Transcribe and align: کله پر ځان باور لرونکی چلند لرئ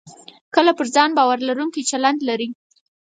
کله 0.55 0.71
پر 0.77 0.85
ځان 0.95 1.09
باور 1.17 1.39
لرونکی 1.47 1.81
چلند 1.91 2.19
لرئ 2.29 2.49